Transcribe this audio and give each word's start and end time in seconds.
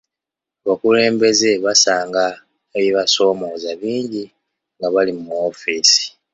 Abakulembeze 0.63 1.49
basanga 1.65 2.23
ebibasoomooza 2.77 3.69
bingi 3.81 4.23
nga 4.77 4.87
bali 4.93 5.11
mu 5.19 5.25
woofiisi. 5.39 6.03